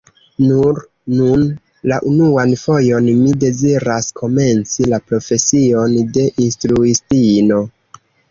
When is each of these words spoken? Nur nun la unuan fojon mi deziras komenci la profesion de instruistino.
Nur 0.43 0.77
nun 1.17 1.41
la 1.91 1.97
unuan 2.11 2.53
fojon 2.61 3.11
mi 3.19 3.35
deziras 3.43 4.09
komenci 4.23 4.87
la 4.95 5.01
profesion 5.11 5.95
de 6.19 6.27
instruistino. 6.47 7.63